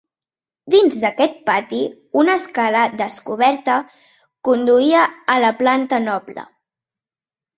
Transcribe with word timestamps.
Dins 0.75 0.95
d’aquest 1.01 1.35
pati, 1.49 1.81
una 2.21 2.37
escala 2.41 2.81
descoberta 3.03 3.75
conduïa 4.49 5.03
a 5.35 5.35
la 5.45 5.51
planta 5.63 6.03
noble. 6.09 6.47